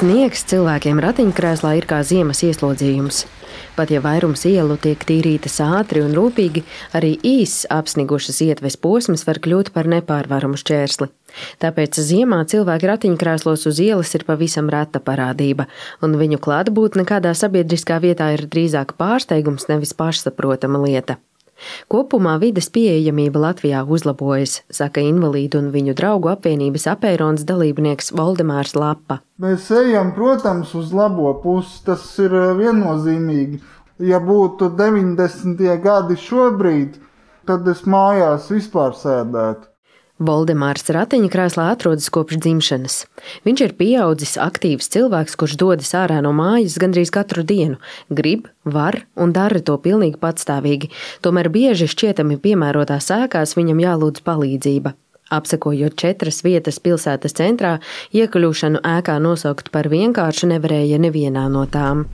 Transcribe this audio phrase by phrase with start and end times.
[0.00, 3.18] Sniegs cilvēkiem ratiņkrēslā ir kā ziemas ieslodzījums.
[3.76, 6.62] Pat ja vairums ielu tiek tīrītas ātri un rūpīgi,
[6.96, 11.10] arī īss apsnigušas ietves posms var kļūt par nepārvaramu šķērsli.
[11.60, 15.68] Tāpēc ziemā cilvēki ratiņkrēslos uz ielas ir pavisam reta parādība,
[16.00, 21.20] un viņu klātbūtne kādā sabiedriskā vietā ir drīzāk pārsteigums, nevis pašsaprotama lieta.
[21.90, 29.20] Kopumā vides pieejamība Latvijā uzlabojas, saka invalīdu un viņu draugu apvienības apērons dalībnieks Valdemārs Lapa.
[29.40, 33.62] Mēs ejam, protams, uz labo pusi, tas ir eh, viennozīmīgi.
[34.10, 35.60] Ja būtu 90.
[35.84, 37.00] gadi šobrīd,
[37.48, 39.69] tad es mājās vispār sēdētu.
[40.20, 42.96] Voldemārs ratiņkrēslā atrodas kopš dzimšanas.
[43.48, 47.78] Viņš ir pieaudzis, aktīvs cilvēks, kurš dodas ārā no mājas gandrīz katru dienu,
[48.12, 50.90] grib, var un dara to pilnīgi patstāvīgi.
[51.24, 54.92] Tomēr bieži šķietami piemērotās ēkās viņam jālūdz palīdzība.
[55.30, 57.76] Apsekojot četras vietas pilsētas centrā,
[58.12, 62.08] iekļūšanu ēkā nosaukt par vienkāršu nevarēja nevienā no tām.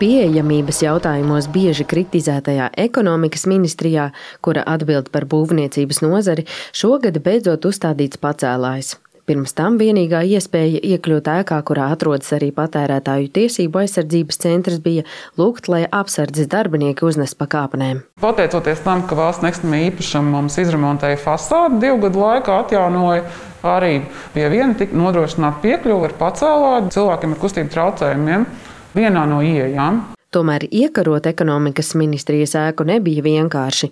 [0.00, 4.06] Pieejamības jautājumos bieži kritizētajā ekonomikas ministrijā,
[4.40, 8.94] kura atbild par būvniecības nozari, šogad beidzot uzstādīts pacēlājs.
[9.28, 15.04] Pirms tam vienīgā iespēja iekļūt ēkā, kurā atrodas arī patērētāju tiesību aizsardzības centrs, bija
[15.36, 18.00] lūgt, lai apsardzes darbinieki uznes pa kāpnēm.
[18.24, 23.28] Pateicoties tam, ka valsts nekustamā īpašuma mums izremontēja fasādi, divu gadu laikā atjaunoja
[23.76, 24.00] arī
[24.32, 28.50] pie viena tika nodrošināta piekļuve ar pacēlāju cilvēkiem ar kustību traucējumiem
[28.96, 30.02] vienā no ieejām.
[30.30, 33.88] Tomēr iekarot ekonomikas ministrijas ēku nebija vienkārši.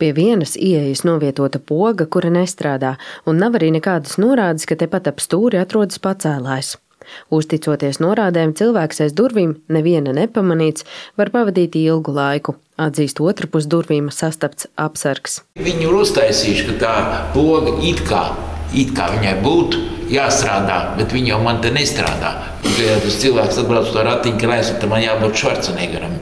[0.00, 2.94] Pie vienas ieejas novietota poga, kura nestrādā,
[3.28, 6.78] un nav arī nekādas norādes, ka tepat ap stūri atrodas pacēlājs.
[7.34, 10.86] Uzticoties norādēm, cilvēks aiz durvīm, neviena nepamanīts,
[11.20, 15.42] var pavadīt ilgu laiku, atzīst otrpus durvīm sastapts apsargs.
[15.60, 18.30] Viņi ir uztaisījuši, ka tā poga it kā,
[18.72, 22.36] it kā viņai būtu jāstrādā, bet viņi jau man te nestrādā.
[22.62, 26.14] Tas cilvēks atbrauc uz to ratiņkrēslu, tad man jābūt švarcenegaram,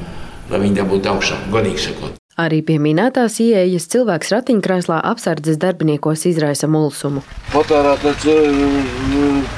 [0.51, 2.17] lai viņi dabūtu augšā, godīgi sakot.
[2.41, 7.21] Arī pie minētās ieejas cilvēks ratiņkrēslā apsardzes darbiniekos izraisa mulsumu.
[7.53, 9.57] Patērētājs eh,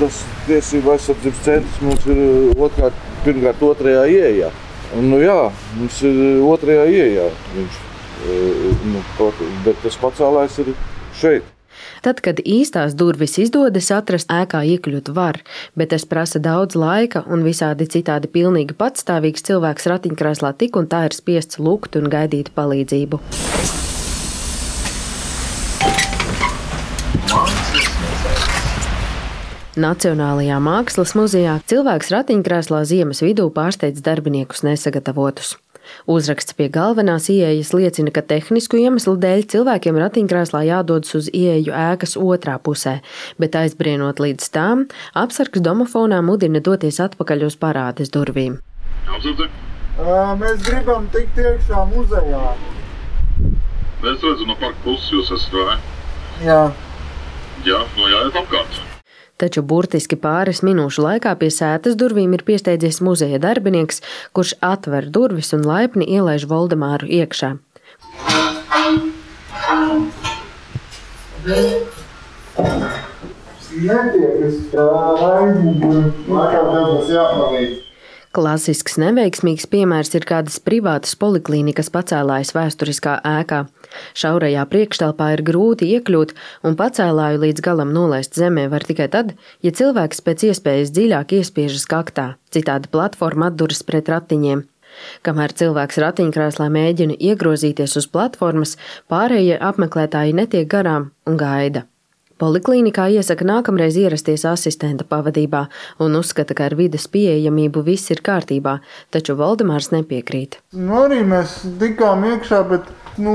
[0.00, 4.50] tas tiesību aizsardzības centrs mums ir eh, otrkārt, pirmkārt otrajā ieejā.
[4.98, 5.38] Un, nu, jā,
[5.78, 7.78] mums ir otrajā ieejā viņš,
[8.26, 9.04] eh, nu,
[9.64, 10.74] bet tas pacēlājs ir
[11.22, 11.54] šeit.
[12.02, 15.40] Tad, kad īstās durvis izdodas atrast, ēkā iekļūt var,
[15.78, 21.06] bet tas prasa daudz laika un visādi citādi pilnīgi patstāvīgs cilvēks ratiņkrēslā tik un tā
[21.08, 23.22] ir spiests lūgt un gaidīt palīdzību.
[29.78, 35.54] Nacionālajā mākslas muzejā cilvēks ratiņkrēslā ziemas vidū pārsteidz darbiniekus nesagatavotus.
[36.10, 42.16] Uzraksts pie galvenās ieejas liecina, ka tehnisku iemeslu dēļ cilvēkiem ratiņkrēslā jādodas uz ieeju ēkas
[42.20, 42.98] otrā pusē,
[43.38, 44.88] bet aizbrienot līdz tām,
[45.18, 48.58] apsargs domofonā mudina doties atpakaļ uz parādes durvīm.
[49.08, 52.42] Mēs gribam tikt iekšā muzejā.
[53.98, 55.78] Es redzu, no parka puses jūs esat vai?
[56.44, 56.60] Jā.
[57.66, 58.78] Jā, no jāiet apkārt
[59.38, 64.02] taču burtiski pāris minūšu laikā pie sētas durvīm ir piesteidzies muzeja darbinieks,
[64.36, 67.56] kurš atver durvis un laipni ielaiž Voldemāru iekšā.
[73.78, 74.84] Netiek, es tā
[75.28, 75.92] aizmugu,
[76.26, 77.87] laikam tev būs jāpalīdz.
[78.38, 83.64] Klasisks neveiksmīgs piemērs ir kādas privātas poliklīnikas pacēlājas vēsturiskā ēkā.
[84.20, 89.34] Šaurajā priekštelpā ir grūti iekļūt, un pacēlāju līdz galam nolaist zemē var tikai tad,
[89.66, 94.62] ja cilvēks pēc iespējas dziļāk iespiežas kaktā, citādi platforma atduras pret ratiņiem.
[95.26, 98.78] Kamēr cilvēks ratiņkrēslā mēģina iegrozīties uz platformas,
[99.10, 101.88] pārējie apmeklētāji netiek garām un gaida.
[102.38, 105.64] Poliklīnikā iesaka nākamreiz ierasties asistenta pavadībā
[106.04, 108.76] un uzskata, ka ar vides pieejamību viss ir kārtībā,
[109.10, 110.60] taču Valdemārs nepiekrīt.
[110.78, 112.86] Nu, arī mēs tikām iekšā, bet
[113.18, 113.34] nu,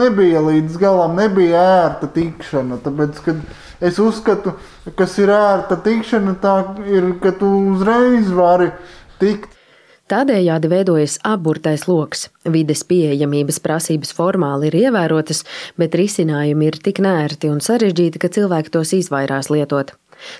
[0.00, 2.80] nebija līdz galam, nebija ērta tikšana.
[2.86, 3.20] Tāpēc,
[3.84, 4.56] es uzskatu,
[4.96, 6.56] kas ir ērta tikšana, tā
[6.88, 8.72] ir, ka tu uzreiz vari
[9.20, 9.52] tikt.
[10.12, 12.26] Tādējādi veidojas apburtais lokus.
[12.44, 15.38] Vides pieejamības prasības formāli ir ievērotas,
[15.80, 19.94] bet risinājumi ir tik nērti un sarežģīti, ka cilvēki tos izvairās lietot.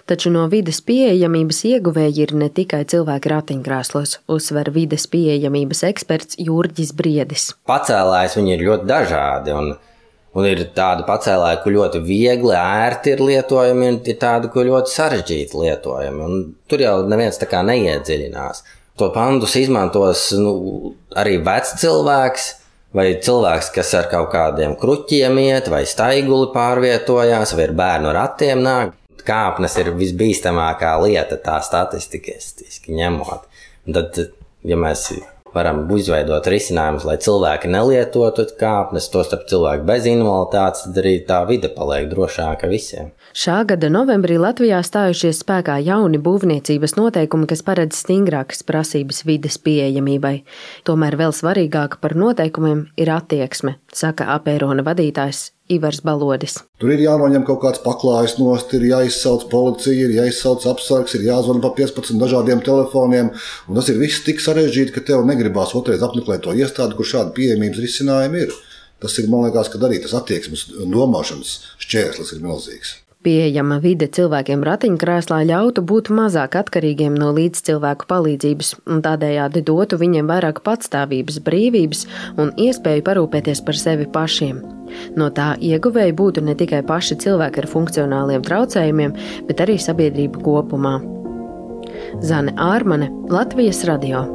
[0.05, 6.93] Taču no vides pieejamības ieguvēji ir ne tikai cilvēki ratiņkrēslos, uzsver vides pieejamības eksperts Jurģis
[6.99, 7.49] Briedis.
[7.73, 9.57] Pacēlājs viņi ir ļoti dažādi.
[9.57, 9.73] Un...
[10.33, 14.89] Un ir tādi pacēlāji, kur ļoti viegli, ērti ir lietojami, un ir tādi, kur ļoti
[14.89, 16.23] sarežģīti lietojami.
[16.25, 18.63] Un tur jau neviens tā kā neiedziļinās.
[19.00, 20.53] To pandus izmantos nu,
[21.17, 22.49] arī vecs cilvēks,
[22.97, 28.61] vai cilvēks, kas ar kaut kādiem kruķiem iet, vai staiguli pārvietojās, vai ar bērnu ratiem
[28.65, 28.99] nāk.
[29.23, 33.47] Kāpnes ir visbīstamākā lieta, tā statistiski ņemot.
[33.87, 34.19] Un tad,
[34.67, 35.06] ja mēs
[35.55, 41.43] varam izveidot risinājumus, lai cilvēki nelietotu kāpnes, to starp cilvēku bez invaliditātes, tad arī tā
[41.49, 43.13] vide paliek drošāka visiem.
[43.33, 50.43] Šā gada novembrī Latvijā stājušies spēkā jauni būvniecības noteikumi, kas paredz stingrākas prasības vides pieejamībai.
[50.89, 56.56] Tomēr vēl svarīgāka par noteikumiem ir attieksme, saka apērona vadītājs Ivars Balodis.
[56.82, 61.62] Tur ir jānoņem kaut kāds paklājs nost, ir jāizsauc policija, ir jāizsauc apsargs, ir jāzvana
[61.62, 63.31] pa 15 dažādiem telefoniem.
[63.69, 67.35] Un tas ir viss tik sarežģīti, ka tev negribās otrreiz apmeklēt to iestādi, kur šāda
[67.37, 68.59] pieejamības risinājumi ir.
[69.03, 73.02] Tas ir, man liekas, ka arī tas attieksmes un domāšanas šķērslis ir milzīgs.
[73.23, 80.27] Pieejama vide cilvēkiem ratiņkrēslā ļautu būt mazāk atkarīgiem no līdzcilvēku palīdzības un tādējādi dotu viņiem
[80.27, 82.03] vairāk patstāvības, brīvības
[82.43, 84.59] un iespēju parūpēties par sevi pašiem.
[85.15, 89.15] No tā ieguvēji būtu ne tikai paši cilvēki ar funkcionāliem traucējumiem,
[89.47, 90.99] bet arī sabiedrība kopumā.
[92.27, 94.27] Zane Ārmane, Latvijas radio.